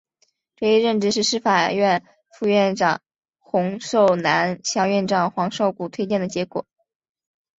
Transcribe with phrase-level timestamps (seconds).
[0.55, 2.03] 这一任职是司法院
[2.35, 3.01] 副院长
[3.37, 6.65] 洪寿南向院长黄少谷推荐的结果。